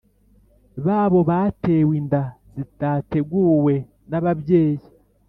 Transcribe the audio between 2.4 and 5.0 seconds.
zidateguwe nababyeyi